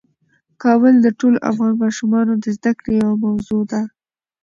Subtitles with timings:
[0.63, 3.81] کابل د ټولو افغان ماشومانو د زده کړې یوه موضوع ده.